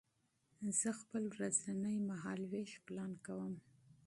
زه 0.79 0.89
خپل 0.99 1.23
ورځنی 1.35 1.95
مهالوېش 2.09 2.71
پلان 2.85 3.11
کوم. 3.25 3.53